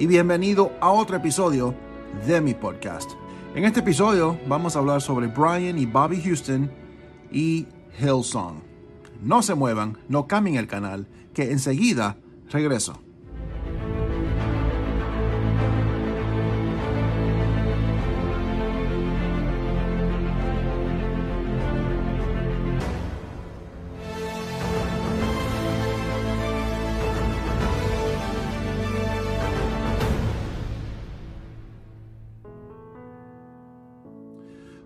Y 0.00 0.06
bienvenido 0.06 0.72
a 0.80 0.92
otro 0.92 1.18
episodio 1.18 1.74
de 2.26 2.40
mi 2.40 2.54
podcast. 2.54 3.10
En 3.54 3.66
este 3.66 3.80
episodio 3.80 4.40
vamos 4.48 4.74
a 4.74 4.78
hablar 4.78 5.02
sobre 5.02 5.26
Brian 5.26 5.78
y 5.78 5.84
Bobby 5.84 6.22
Houston 6.22 6.70
y 7.30 7.66
Hillsong. 8.00 8.62
No 9.20 9.42
se 9.42 9.54
muevan, 9.54 9.98
no 10.08 10.26
cambien 10.26 10.56
el 10.56 10.66
canal, 10.66 11.06
que 11.34 11.52
enseguida 11.52 12.16
regreso. 12.48 12.98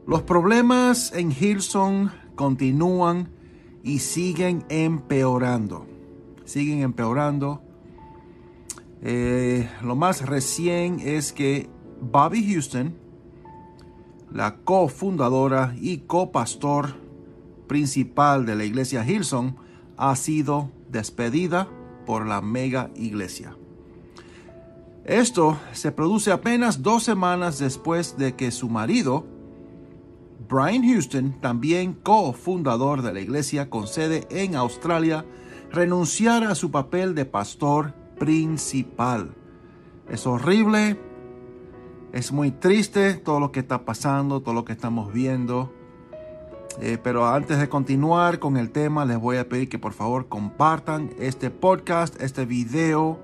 Los 0.07 0.23
problemas 0.23 1.13
en 1.15 1.33
Hillsong 1.33 2.11
continúan 2.35 3.31
y 3.83 4.01
siguen 4.01 4.65
empeorando. 4.69 5.87
Siguen 6.45 6.83
empeorando. 6.83 7.63
Eh, 9.01 9.69
lo 9.83 9.97
más 9.97 10.27
recién 10.27 11.01
es 11.01 11.33
que 11.33 11.71
Bobby 12.03 12.47
Houston, 12.53 12.95
la 14.31 14.57
cofundadora 14.57 15.75
y 15.81 15.99
copastor 15.99 16.97
principal 17.67 18.45
de 18.45 18.57
la 18.57 18.65
iglesia 18.65 19.07
Hillsong, 19.07 19.57
ha 19.97 20.15
sido 20.17 20.71
despedida 20.91 21.67
por 22.05 22.27
la 22.27 22.43
mega 22.43 22.91
iglesia. 22.95 23.57
Esto 25.05 25.59
se 25.73 25.93
produce 25.93 26.31
apenas 26.31 26.83
dos 26.83 27.05
semanas 27.05 27.59
después 27.59 28.17
de 28.19 28.35
que 28.35 28.51
su 28.51 28.69
marido, 28.69 29.27
Brian 30.55 30.85
Houston, 30.85 31.33
también 31.41 31.95
cofundador 31.95 33.03
de 33.03 33.13
la 33.13 33.19
iglesia 33.19 33.69
con 33.69 33.89
sede 33.89 34.25
en 34.31 34.55
Australia, 34.55 35.25
renunciara 35.73 36.53
a 36.53 36.55
su 36.55 36.71
papel 36.71 37.17
de 37.17 37.25
pastor 37.25 37.93
principal. 38.21 39.35
Es 40.09 40.29
horrible, 40.29 40.97
es 42.13 42.31
muy 42.31 42.53
triste 42.53 43.15
todo 43.15 43.41
lo 43.41 43.51
que 43.51 43.59
está 43.59 43.85
pasando, 43.85 44.43
todo 44.43 44.55
lo 44.55 44.65
que 44.65 44.75
estamos 44.75 45.13
viendo. 45.13 45.73
Eh, 46.81 46.99
pero 47.03 47.27
antes 47.27 47.59
de 47.59 47.69
continuar 47.69 48.39
con 48.39 48.57
el 48.57 48.71
tema, 48.71 49.05
les 49.05 49.19
voy 49.19 49.39
a 49.39 49.49
pedir 49.49 49.69
que 49.69 49.81
por 49.81 49.93
favor 49.93 50.29
compartan 50.29 51.11
este 51.19 51.51
podcast, 51.51 52.23
este 52.23 52.47
video. 52.47 53.19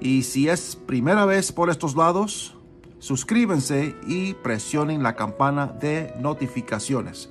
Y 0.00 0.24
si 0.24 0.48
es 0.48 0.74
primera 0.74 1.24
vez 1.24 1.52
por 1.52 1.70
estos 1.70 1.94
lados, 1.94 2.57
suscríbanse 2.98 3.94
y 4.06 4.34
presionen 4.34 5.02
la 5.02 5.14
campana 5.16 5.66
de 5.66 6.12
notificaciones, 6.20 7.30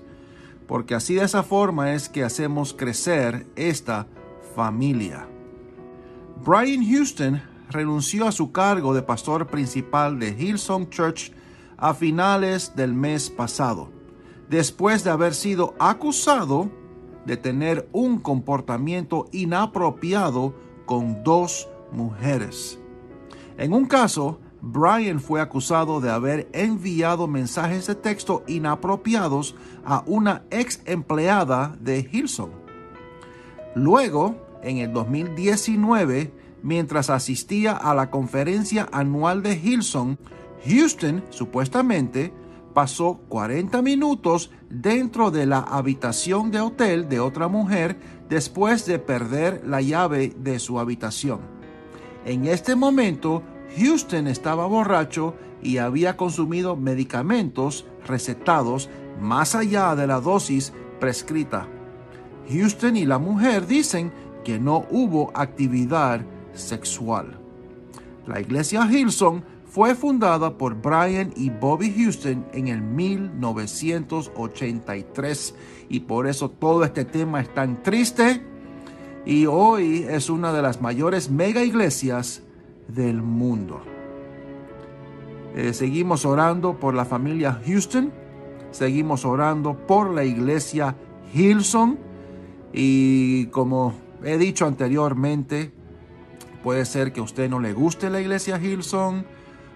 porque 0.67 0.95
así 0.95 1.15
de 1.15 1.23
esa 1.23 1.43
forma 1.43 1.93
es 1.93 2.09
que 2.09 2.23
hacemos 2.23 2.73
crecer 2.73 3.47
esta 3.55 4.07
familia. 4.55 5.27
Brian 6.45 6.85
Houston 6.85 7.41
renunció 7.69 8.27
a 8.27 8.31
su 8.31 8.51
cargo 8.51 8.93
de 8.93 9.01
pastor 9.01 9.47
principal 9.47 10.19
de 10.19 10.29
Hillsong 10.29 10.89
Church 10.89 11.31
a 11.77 11.93
finales 11.93 12.75
del 12.75 12.93
mes 12.93 13.29
pasado, 13.29 13.89
después 14.49 15.03
de 15.03 15.11
haber 15.11 15.33
sido 15.33 15.75
acusado 15.79 16.69
de 17.25 17.37
tener 17.37 17.89
un 17.91 18.19
comportamiento 18.19 19.27
inapropiado 19.33 20.55
con 20.85 21.23
dos 21.23 21.67
mujeres. 21.91 22.79
En 23.57 23.73
un 23.73 23.85
caso, 23.85 24.39
Brian 24.69 25.21
fue 25.21 25.39
acusado 25.39 26.01
de 26.01 26.09
haber 26.09 26.49
enviado 26.51 27.27
mensajes 27.27 27.87
de 27.87 27.95
texto 27.95 28.43
inapropiados 28.47 29.55
a 29.85 30.03
una 30.05 30.43
ex 30.51 30.81
empleada 30.85 31.77
de 31.79 31.99
Hillsong. 32.11 32.51
Luego, 33.75 34.35
en 34.61 34.79
el 34.79 34.91
2019, 34.91 36.33
mientras 36.63 37.09
asistía 37.09 37.71
a 37.71 37.95
la 37.95 38.11
conferencia 38.11 38.89
anual 38.91 39.41
de 39.41 39.55
Hillsong, 39.55 40.17
Houston 40.65 41.23
supuestamente 41.29 42.33
pasó 42.73 43.21
40 43.29 43.81
minutos 43.81 44.51
dentro 44.69 45.31
de 45.31 45.45
la 45.45 45.59
habitación 45.59 46.51
de 46.51 46.59
hotel 46.59 47.07
de 47.07 47.21
otra 47.21 47.47
mujer 47.47 47.97
después 48.27 48.85
de 48.85 48.99
perder 48.99 49.61
la 49.65 49.81
llave 49.81 50.33
de 50.37 50.59
su 50.59 50.77
habitación. 50.77 51.39
En 52.25 52.45
este 52.45 52.75
momento, 52.75 53.43
Houston 53.77 54.27
estaba 54.27 54.65
borracho 54.65 55.35
y 55.61 55.77
había 55.77 56.17
consumido 56.17 56.75
medicamentos 56.75 57.85
recetados 58.05 58.89
más 59.19 59.55
allá 59.55 59.95
de 59.95 60.05
la 60.07 60.19
dosis 60.21 60.73
prescrita. 60.99 61.67
Houston 62.49 62.97
y 62.97 63.05
la 63.05 63.19
mujer 63.19 63.67
dicen 63.67 64.11
que 64.43 64.59
no 64.59 64.85
hubo 64.89 65.31
actividad 65.35 66.25
sexual. 66.53 67.39
La 68.25 68.39
iglesia 68.39 68.85
Hillsong 68.85 69.43
fue 69.65 69.93
fundada 69.95 70.57
por 70.57 70.81
Brian 70.81 71.33
y 71.35 71.49
Bobby 71.49 71.93
Houston 71.97 72.45
en 72.53 72.69
el 72.69 72.81
1983 72.81 75.55
y 75.89 75.99
por 76.01 76.27
eso 76.27 76.49
todo 76.49 76.83
este 76.83 77.05
tema 77.05 77.39
es 77.41 77.53
tan 77.53 77.81
triste 77.83 78.41
y 79.25 79.45
hoy 79.45 80.05
es 80.09 80.29
una 80.29 80.51
de 80.53 80.61
las 80.61 80.81
mayores 80.81 81.29
mega 81.29 81.63
iglesias 81.63 82.43
del 82.87 83.21
mundo. 83.21 83.81
Eh, 85.55 85.73
seguimos 85.73 86.25
orando 86.25 86.79
por 86.79 86.93
la 86.93 87.05
familia 87.05 87.61
Houston, 87.65 88.11
seguimos 88.71 89.25
orando 89.25 89.75
por 89.75 90.11
la 90.11 90.23
iglesia 90.23 90.95
Hillsong 91.33 91.97
y 92.73 93.47
como 93.47 93.93
he 94.23 94.37
dicho 94.37 94.65
anteriormente, 94.65 95.71
puede 96.63 96.85
ser 96.85 97.13
que 97.13 97.21
a 97.21 97.23
usted 97.23 97.49
no 97.49 97.59
le 97.59 97.73
guste 97.73 98.09
la 98.09 98.21
iglesia 98.21 98.59
Hillsong, 98.59 99.23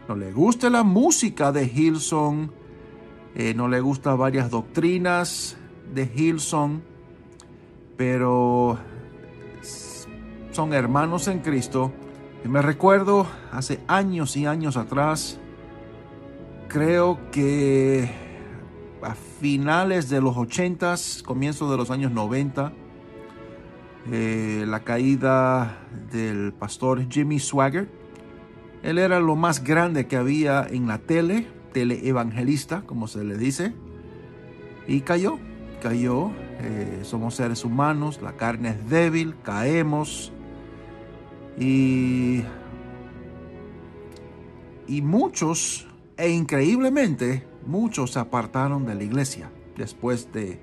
no 0.08 0.16
le 0.16 0.32
guste 0.32 0.70
la 0.70 0.84
música 0.84 1.52
de 1.52 1.66
Hillsong, 1.66 2.52
eh, 3.36 3.54
no 3.56 3.68
le 3.68 3.80
gustan 3.80 4.18
varias 4.18 4.52
doctrinas 4.52 5.58
de 5.94 6.04
Hillsong, 6.04 6.82
pero 7.98 8.78
son 10.52 10.74
hermanos 10.74 11.28
en 11.28 11.40
Cristo 11.40 11.92
me 12.50 12.62
recuerdo 12.62 13.28
hace 13.52 13.80
años 13.88 14.36
y 14.36 14.46
años 14.46 14.78
atrás, 14.78 15.40
creo 16.68 17.20
que 17.32 18.10
a 19.02 19.16
finales 19.16 20.10
de 20.10 20.22
los 20.22 20.36
80, 20.38 20.96
comienzo 21.26 21.70
de 21.72 21.78
los 21.78 21.92
años 21.92 22.12
90, 22.12 22.74
eh, 24.12 24.66
la 24.68 24.80
caída 24.80 25.88
del 26.12 26.54
pastor 26.54 27.08
Jimmy 27.10 27.40
Swagger. 27.40 27.90
Él 28.84 28.98
era 28.98 29.20
lo 29.20 29.36
más 29.36 29.64
grande 29.64 30.08
que 30.08 30.18
había 30.18 30.66
en 30.68 30.88
la 30.88 30.98
tele, 30.98 31.48
teleevangelista, 31.74 32.82
como 32.82 33.08
se 33.08 33.24
le 33.24 33.38
dice, 33.38 33.74
y 34.88 35.02
cayó, 35.02 35.38
cayó. 35.82 36.32
Eh, 36.64 37.02
somos 37.04 37.36
seres 37.36 37.64
humanos, 37.64 38.20
la 38.22 38.34
carne 38.34 38.70
es 38.70 38.90
débil, 38.90 39.36
caemos 39.44 40.32
y, 41.62 42.44
muchos, 45.02 45.88
e 46.18 46.30
increíblemente, 46.30 47.46
muchos 47.66 48.14
se 48.14 48.20
apartaron 48.20 48.86
de 48.86 48.96
la 48.96 49.04
iglesia 49.04 49.52
después 49.78 50.32
de, 50.34 50.60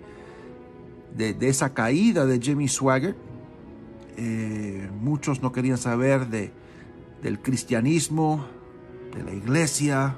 de, 1.17 1.49
esa 1.49 1.73
caída 1.73 2.27
de 2.27 2.41
Jimmy 2.41 2.69
Swagger. 2.69 3.17
Eh, 4.17 4.91
muchos 5.01 5.41
no 5.41 5.53
querían 5.53 5.79
saber 5.79 6.27
de, 6.27 6.51
del 7.23 7.41
cristianismo, 7.41 8.45
de 9.15 9.23
la 9.23 9.33
iglesia, 9.33 10.17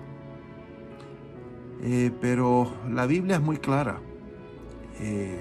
eh, 1.83 2.11
pero 2.21 2.73
la 2.91 3.07
Biblia 3.07 3.37
es 3.37 3.43
muy 3.43 3.59
clara. 3.59 4.01
Eh, 4.99 5.41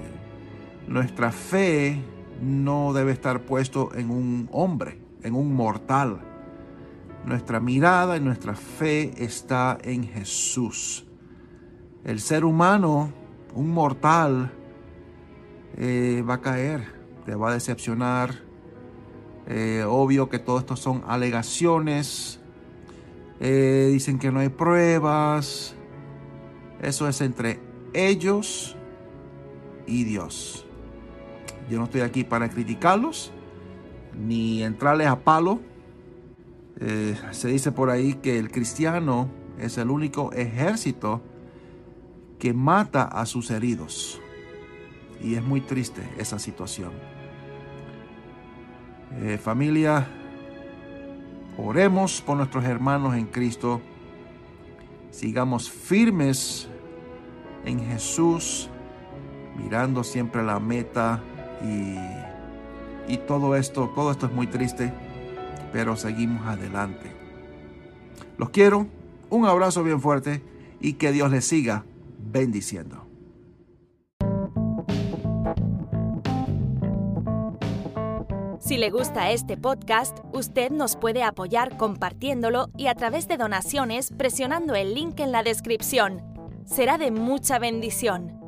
nuestra 0.86 1.32
fe 1.32 2.02
no 2.42 2.92
debe 2.92 3.12
estar 3.12 3.42
puesto 3.42 3.94
en 3.94 4.10
un 4.10 4.48
hombre 4.52 4.99
en 5.22 5.34
un 5.34 5.54
mortal. 5.54 6.20
nuestra 7.24 7.60
mirada 7.60 8.16
y 8.16 8.20
nuestra 8.20 8.54
fe 8.54 9.12
está 9.22 9.76
en 9.82 10.04
Jesús. 10.04 11.04
El 12.02 12.18
ser 12.18 12.46
humano, 12.46 13.12
un 13.54 13.70
mortal, 13.70 14.50
eh, 15.76 16.24
va 16.26 16.34
a 16.34 16.40
caer, 16.40 16.82
te 17.26 17.34
va 17.34 17.50
a 17.50 17.54
decepcionar. 17.54 18.34
Eh, 19.46 19.84
obvio 19.86 20.30
que 20.30 20.38
todo 20.38 20.58
esto 20.58 20.76
son 20.76 21.04
alegaciones. 21.06 22.40
Eh, 23.38 23.90
dicen 23.92 24.18
que 24.18 24.32
no 24.32 24.40
hay 24.40 24.48
pruebas. 24.48 25.74
Eso 26.80 27.06
es 27.06 27.20
entre 27.20 27.60
ellos 27.92 28.76
y 29.86 30.04
Dios. 30.04 30.64
Yo 31.68 31.76
no 31.78 31.84
estoy 31.84 32.00
aquí 32.00 32.24
para 32.24 32.48
criticarlos 32.48 33.30
ni 34.18 34.62
entrarles 34.62 35.08
a 35.08 35.20
palo. 35.20 35.60
se 37.32 37.48
dice 37.48 37.72
por 37.72 37.90
ahí 37.90 38.14
que 38.14 38.38
el 38.38 38.50
cristiano 38.50 39.28
es 39.58 39.76
el 39.78 39.90
único 39.90 40.32
ejército 40.32 41.20
que 42.38 42.54
mata 42.54 43.04
a 43.04 43.26
sus 43.26 43.50
heridos. 43.50 44.20
Y 45.22 45.34
es 45.34 45.44
muy 45.44 45.60
triste 45.60 46.02
esa 46.18 46.38
situación. 46.38 46.92
Eh, 49.18 49.38
familia, 49.38 50.06
oremos 51.58 52.22
por 52.22 52.36
nuestros 52.36 52.64
hermanos 52.64 53.14
en 53.14 53.26
Cristo. 53.26 53.82
Sigamos 55.10 55.70
firmes 55.70 56.68
en 57.64 57.84
Jesús, 57.86 58.70
mirando 59.62 60.02
siempre 60.02 60.42
la 60.42 60.58
meta 60.58 61.20
y, 61.62 61.96
y 63.10 63.16
todo 63.16 63.56
esto, 63.56 63.90
todo 63.92 64.12
esto 64.12 64.26
es 64.26 64.32
muy 64.32 64.46
triste, 64.46 64.92
pero 65.72 65.96
seguimos 65.96 66.46
adelante. 66.46 67.10
Los 68.38 68.50
quiero, 68.50 68.86
un 69.30 69.46
abrazo 69.46 69.82
bien 69.82 70.00
fuerte 70.00 70.42
y 70.80 70.92
que 70.92 71.10
Dios 71.10 71.30
les 71.32 71.44
siga 71.44 71.84
bendiciendo. 72.18 73.04
Si 78.60 78.76
le 78.76 78.90
gusta 78.90 79.32
este 79.32 79.56
podcast, 79.56 80.18
usted 80.32 80.70
nos 80.70 80.94
puede 80.94 81.24
apoyar 81.24 81.76
compartiéndolo 81.76 82.68
y 82.76 82.86
a 82.86 82.94
través 82.94 83.26
de 83.26 83.36
donaciones 83.36 84.12
presionando 84.16 84.76
el 84.76 84.94
link 84.94 85.18
en 85.18 85.32
la 85.32 85.42
descripción. 85.42 86.22
Será 86.64 86.96
de 86.96 87.10
mucha 87.10 87.58
bendición. 87.58 88.39